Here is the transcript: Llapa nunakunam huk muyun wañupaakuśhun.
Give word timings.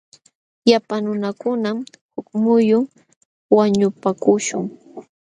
Llapa 0.67 0.95
nunakunam 1.03 1.77
huk 2.13 2.27
muyun 2.43 2.83
wañupaakuśhun. 3.55 4.65